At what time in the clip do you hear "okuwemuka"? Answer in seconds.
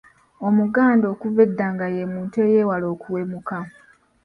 2.93-3.57